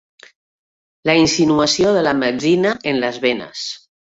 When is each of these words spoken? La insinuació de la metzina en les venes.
La 1.09 1.15
insinuació 1.25 1.93
de 1.99 2.03
la 2.09 2.15
metzina 2.25 2.75
en 2.93 3.01
les 3.05 3.25
venes. 3.29 3.71